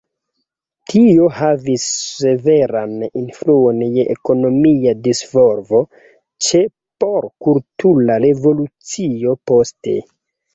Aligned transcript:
Tio 0.91 1.25
havis 1.39 1.83
severan 2.05 2.95
influon 3.21 3.83
je 3.97 4.05
ekonomia 4.15 4.95
disvolvo, 5.09 5.83
ĉe 6.47 6.63
por 7.05 7.29
Kultura 7.47 8.17
Revolucio 8.27 9.37
poste. 9.53 9.95